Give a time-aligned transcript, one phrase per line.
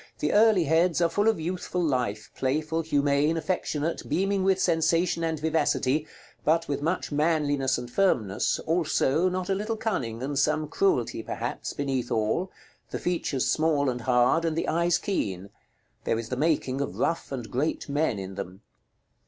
[0.17, 5.39] The early heads are full of youthful life, playful, humane, affectionate, beaming with sensation and
[5.39, 6.07] vivacity,
[6.43, 11.73] but with much manliness and firmness, also, not a little cunning, and some cruelty perhaps,
[11.73, 12.49] beneath all;
[12.89, 15.51] the features small and hard, and the eyes keen.
[16.03, 18.63] There is the making of rough and great men in them.